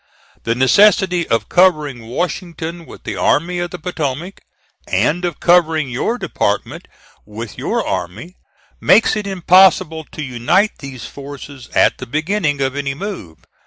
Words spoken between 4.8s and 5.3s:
and